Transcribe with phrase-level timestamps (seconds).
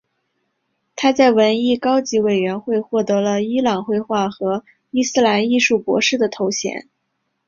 [0.95, 6.89] 他在文艺高级委员会获得了伊朗绘画和伊斯兰艺术博士头衔。